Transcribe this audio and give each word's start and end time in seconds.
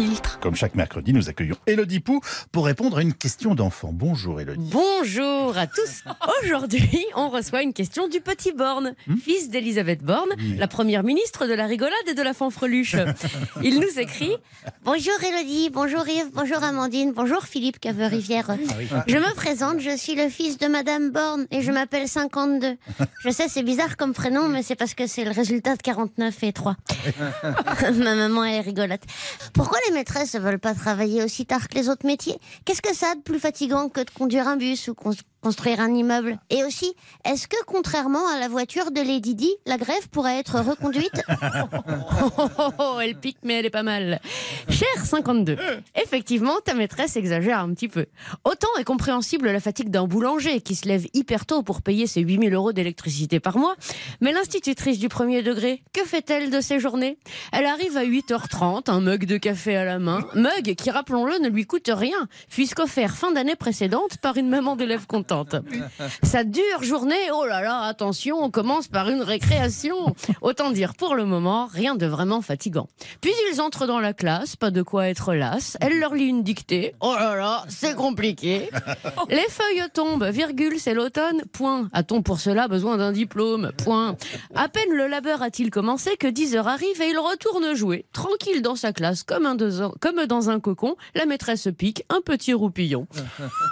Filtre. 0.00 0.38
Comme 0.40 0.54
chaque 0.54 0.76
mercredi, 0.76 1.12
nous 1.12 1.28
accueillons 1.28 1.56
Elodie 1.66 2.00
Pou 2.00 2.22
pour 2.52 2.64
répondre 2.64 2.96
à 2.96 3.02
une 3.02 3.12
question 3.12 3.54
d'enfant. 3.54 3.90
Bonjour 3.92 4.40
Elodie. 4.40 4.70
Bonjour 4.72 5.58
à 5.58 5.66
tous. 5.66 6.04
Aujourd'hui, 6.42 7.04
on 7.16 7.28
reçoit 7.28 7.60
une 7.60 7.74
question 7.74 8.08
du 8.08 8.22
petit 8.22 8.52
Borne, 8.52 8.94
fils 9.22 9.50
d'Elisabeth 9.50 10.02
Borne, 10.02 10.30
la 10.56 10.68
première 10.68 11.02
ministre 11.02 11.46
de 11.46 11.52
la 11.52 11.66
rigolade 11.66 11.92
et 12.08 12.14
de 12.14 12.22
la 12.22 12.32
fanfreluche. 12.32 12.96
Il 13.62 13.78
nous 13.78 14.00
écrit 14.00 14.34
Bonjour 14.84 15.12
Elodie, 15.22 15.68
bonjour 15.68 16.08
Yves, 16.08 16.30
bonjour 16.32 16.64
Amandine, 16.64 17.12
bonjour 17.12 17.42
Philippe 17.42 17.78
Cave-Rivière. 17.78 18.56
Je 19.06 19.18
me 19.18 19.34
présente, 19.34 19.80
je 19.80 19.94
suis 19.94 20.14
le 20.14 20.30
fils 20.30 20.56
de 20.56 20.66
Madame 20.66 21.10
Borne 21.10 21.46
et 21.50 21.60
je 21.60 21.72
m'appelle 21.72 22.08
52. 22.08 22.76
Je 23.22 23.28
sais, 23.28 23.48
c'est 23.48 23.62
bizarre 23.62 23.98
comme 23.98 24.14
prénom, 24.14 24.48
mais 24.48 24.62
c'est 24.62 24.76
parce 24.76 24.94
que 24.94 25.06
c'est 25.06 25.26
le 25.26 25.30
résultat 25.30 25.76
de 25.76 25.82
49 25.82 26.42
et 26.42 26.52
3. 26.54 26.76
Ma 27.98 28.14
maman, 28.14 28.44
elle 28.44 28.54
est 28.54 28.60
rigolote. 28.60 29.02
Pourquoi 29.52 29.78
les 29.90 29.94
maîtresses 29.96 30.34
ne 30.34 30.40
veulent 30.40 30.58
pas 30.60 30.74
travailler 30.74 31.22
aussi 31.24 31.46
tard 31.46 31.68
que 31.68 31.74
les 31.74 31.88
autres 31.88 32.06
métiers? 32.06 32.38
Qu'est-ce 32.64 32.80
que 32.82 32.94
ça 32.94 33.08
a 33.12 33.14
de 33.16 33.20
plus 33.20 33.40
fatigant 33.40 33.88
que 33.88 34.00
de 34.00 34.10
conduire 34.10 34.46
un 34.48 34.56
bus 34.56 34.88
ou 34.88 34.94
cons- 34.94 35.10
construire 35.40 35.80
un 35.80 35.94
immeuble 35.94 36.38
Et 36.50 36.64
aussi, 36.64 36.94
est-ce 37.24 37.48
que 37.48 37.56
contrairement 37.66 38.26
à 38.28 38.38
la 38.38 38.48
voiture 38.48 38.90
de 38.90 39.00
Lady 39.00 39.34
Di, 39.34 39.50
la 39.66 39.78
grève 39.78 40.08
pourrait 40.10 40.38
être 40.38 40.60
reconduite 40.60 41.22
oh, 42.38 42.48
oh, 42.58 42.70
oh, 42.78 43.00
elle 43.02 43.16
pique, 43.16 43.38
mais 43.42 43.54
elle 43.54 43.66
est 43.66 43.70
pas 43.70 43.82
mal. 43.82 44.20
Cher 44.68 44.88
52, 45.04 45.56
effectivement, 46.00 46.60
ta 46.64 46.74
maîtresse 46.74 47.16
exagère 47.16 47.58
un 47.60 47.72
petit 47.72 47.88
peu. 47.88 48.06
Autant 48.44 48.68
est 48.78 48.84
compréhensible 48.84 49.50
la 49.50 49.60
fatigue 49.60 49.90
d'un 49.90 50.06
boulanger 50.06 50.60
qui 50.60 50.74
se 50.74 50.86
lève 50.86 51.06
hyper 51.14 51.46
tôt 51.46 51.62
pour 51.62 51.82
payer 51.82 52.06
ses 52.06 52.20
8000 52.20 52.52
euros 52.54 52.72
d'électricité 52.72 53.40
par 53.40 53.58
mois, 53.58 53.76
mais 54.20 54.32
l'institutrice 54.32 54.98
du 54.98 55.08
premier 55.08 55.42
degré, 55.42 55.82
que 55.92 56.04
fait-elle 56.04 56.50
de 56.50 56.60
ses 56.60 56.78
journées? 56.78 57.18
Elle 57.52 57.66
arrive 57.66 57.96
à 57.96 58.04
8h30, 58.04 58.90
un 58.90 59.00
mug 59.00 59.24
de 59.24 59.36
café 59.36 59.76
à 59.76 59.84
la 59.84 59.98
main, 59.98 60.20
mug 60.34 60.74
qui, 60.74 60.90
rappelons-le, 60.90 61.38
ne 61.38 61.48
lui 61.48 61.66
coûte 61.66 61.90
rien, 61.92 62.28
puisqu'offert 62.48 63.16
fin 63.16 63.32
d'année 63.32 63.56
précédente 63.56 64.18
par 64.18 64.36
une 64.36 64.48
maman 64.48 64.76
d'élève 64.76 65.06
Sa 66.22 66.44
dure 66.44 66.82
journée, 66.82 67.30
oh 67.32 67.46
là 67.46 67.62
là, 67.62 67.82
attention, 67.82 68.42
on 68.42 68.50
commence 68.50 68.88
par 68.88 69.08
une 69.08 69.22
récréation. 69.22 70.14
Autant 70.42 70.70
dire 70.70 70.94
pour 70.94 71.14
le 71.14 71.24
moment, 71.24 71.66
rien 71.66 71.94
de 71.94 72.06
vraiment 72.06 72.40
fatigant. 72.42 72.88
Puis 73.20 73.32
ils 73.52 73.60
entrent 73.60 73.86
dans 73.86 74.00
la 74.00 74.12
classe, 74.12 74.56
pas 74.56 74.70
de 74.70 74.82
quoi 74.82 75.08
être 75.08 75.34
las. 75.34 75.76
Elle 75.80 75.98
leur 75.98 76.14
lit 76.14 76.26
une 76.26 76.42
dictée. 76.42 76.94
Oh 77.00 77.14
là 77.18 77.36
là, 77.36 77.64
c'est 77.68 77.94
compliqué. 77.94 78.70
Les 79.28 79.46
feuilles 79.48 79.88
tombent, 79.92 80.24
virgule, 80.24 80.78
c'est 80.78 80.94
l'automne, 80.94 81.42
point. 81.52 81.88
A-t-on 81.92 82.22
pour 82.22 82.40
cela 82.40 82.68
besoin 82.68 82.96
d'un 82.96 83.12
diplôme 83.12 83.70
Point. 83.84 84.16
À 84.54 84.68
peine 84.68 84.92
le 84.92 85.06
labeur 85.06 85.42
a-t-il 85.42 85.70
commencé 85.70 86.16
que 86.16 86.26
10 86.26 86.56
heures 86.56 86.68
arrivent 86.68 87.00
et 87.00 87.10
il 87.10 87.18
retourne 87.18 87.74
jouer, 87.74 88.06
tranquille 88.12 88.62
dans 88.62 88.76
sa 88.76 88.92
classe, 88.92 89.22
comme 89.22 89.56
dans 89.56 90.50
un 90.50 90.60
cocon. 90.60 90.96
La 91.14 91.26
maîtresse 91.26 91.68
pique, 91.76 92.04
un 92.08 92.20
petit 92.20 92.52
roupillon. 92.52 93.06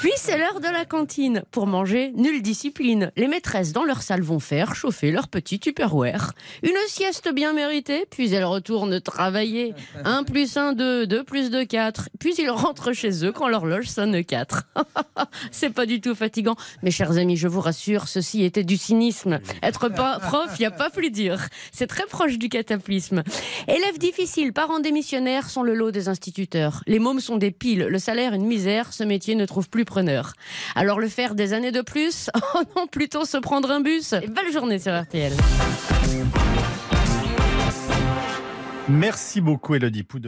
Puis 0.00 0.12
c'est 0.16 0.38
l'heure 0.38 0.60
de 0.60 0.68
la 0.68 0.84
cantine. 0.84 1.43
Pour 1.50 1.66
manger, 1.66 2.12
nulle 2.14 2.42
discipline. 2.42 3.10
Les 3.16 3.28
maîtresses 3.28 3.72
dans 3.72 3.84
leur 3.84 4.02
salle 4.02 4.22
vont 4.22 4.40
faire 4.40 4.74
chauffer 4.74 5.10
leur 5.10 5.28
petit 5.28 5.58
tupperware. 5.58 6.32
Une 6.62 6.76
sieste 6.88 7.32
bien 7.32 7.52
méritée, 7.52 8.06
puis 8.10 8.32
elles 8.32 8.44
retournent 8.44 9.00
travailler. 9.00 9.74
1 10.04 10.24
plus 10.24 10.56
1, 10.56 10.72
2, 10.72 11.06
2 11.06 11.24
plus 11.24 11.50
2, 11.50 11.64
4. 11.64 12.10
Puis 12.18 12.34
ils 12.38 12.50
rentrent 12.50 12.92
chez 12.92 13.24
eux 13.24 13.32
quand 13.32 13.48
l'horloge 13.48 13.88
sonne 13.88 14.24
4. 14.24 14.64
C'est 15.50 15.70
pas 15.70 15.86
du 15.86 16.00
tout 16.00 16.14
fatigant. 16.14 16.56
Mes 16.82 16.90
chers 16.90 17.16
amis, 17.18 17.36
je 17.36 17.48
vous 17.48 17.60
rassure, 17.60 18.08
ceci 18.08 18.44
était 18.44 18.64
du 18.64 18.76
cynisme. 18.76 19.40
Être 19.62 19.88
pas 19.88 20.18
prof, 20.18 20.50
il 20.58 20.62
n'y 20.62 20.66
a 20.66 20.70
pas 20.70 20.90
plus 20.90 21.10
dur. 21.10 21.38
C'est 21.72 21.86
très 21.86 22.06
proche 22.06 22.38
du 22.38 22.48
cataplisme. 22.48 23.22
Élèves 23.68 23.98
difficiles, 23.98 24.52
parents 24.52 24.80
démissionnaires 24.80 25.50
sont 25.50 25.62
le 25.62 25.74
lot 25.74 25.90
des 25.90 26.08
instituteurs. 26.08 26.82
Les 26.86 26.98
mômes 26.98 27.20
sont 27.20 27.36
des 27.36 27.50
piles, 27.50 27.86
le 27.88 27.98
salaire 27.98 28.34
une 28.34 28.46
misère, 28.46 28.92
ce 28.92 29.04
métier 29.04 29.34
ne 29.34 29.46
trouve 29.46 29.68
plus 29.68 29.84
preneur. 29.84 30.34
Alors 30.74 31.00
le 31.00 31.08
faire 31.08 31.33
des 31.34 31.52
années 31.52 31.72
de 31.72 31.82
plus 31.82 32.30
Oh 32.54 32.62
non, 32.76 32.86
plutôt 32.86 33.24
se 33.24 33.36
prendre 33.36 33.70
un 33.70 33.80
bus. 33.80 34.12
Et 34.12 34.28
belle 34.28 34.52
journée 34.52 34.78
sur 34.78 34.92
RTL. 34.92 35.32
Merci 38.88 39.40
beaucoup 39.40 39.74
Elodie 39.74 40.02
Pou. 40.04 40.18